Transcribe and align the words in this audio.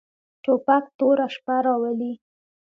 توپک 0.43 0.83
توره 0.97 1.27
شپه 1.35 1.55
راولي. 1.65 2.13